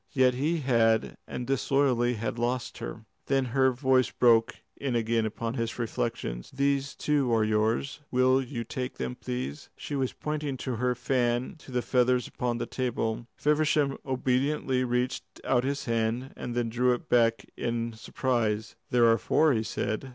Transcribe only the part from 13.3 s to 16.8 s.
Feversham obediently reached out his hand, and then